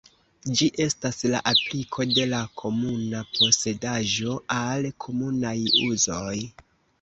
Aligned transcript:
Ĝi 0.59 0.67
estas 0.85 1.17
la 1.33 1.41
apliko 1.51 2.07
de 2.13 2.25
la 2.31 2.39
komuna 2.61 3.21
posedaĵo 3.35 4.39
al 4.63 4.89
komunaj 5.07 5.55
uzoj. 5.91 6.35